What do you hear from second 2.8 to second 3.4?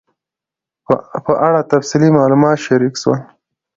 سول